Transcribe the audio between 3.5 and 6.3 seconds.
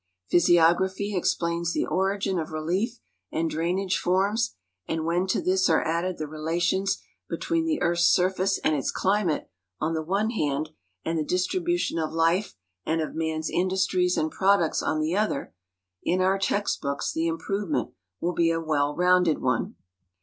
drainage forms, and when to this are added the